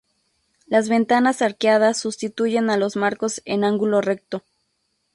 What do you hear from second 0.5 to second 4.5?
Las ventanas arqueadas sustituyen a los marcos en ángulo recto.